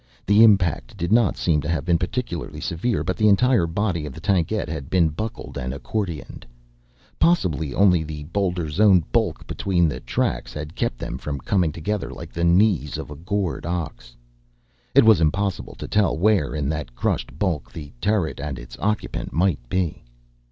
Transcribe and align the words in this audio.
The 0.25 0.41
impact 0.41 0.97
did 0.97 1.11
not 1.11 1.37
seem 1.37 1.61
to 1.61 1.69
have 1.69 1.85
been 1.85 1.99
particularly 1.99 2.59
severe; 2.59 3.03
but 3.03 3.17
the 3.17 3.27
entire 3.27 3.67
body 3.67 4.07
of 4.07 4.13
the 4.13 4.19
tankette 4.19 4.67
had 4.67 4.89
been 4.89 5.09
buckled 5.09 5.59
and 5.59 5.75
accordioned. 5.75 6.43
Possibly 7.19 7.75
only 7.75 8.01
the 8.01 8.23
boulder's 8.23 8.79
own 8.79 9.01
bulk 9.11 9.45
between 9.45 9.87
the 9.87 9.99
tracks 9.99 10.53
had 10.55 10.73
kept 10.73 10.97
them 10.97 11.19
from 11.19 11.37
coming 11.39 11.71
together 11.71 12.09
like 12.09 12.33
the 12.33 12.43
knees 12.43 12.97
of 12.97 13.11
a 13.11 13.15
gored 13.15 13.67
ox. 13.67 14.15
It 14.95 15.05
was 15.05 15.21
impossible 15.21 15.75
to 15.75 15.87
tell 15.87 16.17
where, 16.17 16.55
in 16.55 16.67
that 16.69 16.95
crushed 16.95 17.37
bulk, 17.37 17.71
the 17.71 17.93
turret 18.01 18.39
and 18.39 18.57
its 18.57 18.75
occupant 18.79 19.31
might 19.33 19.59
be. 19.69 20.03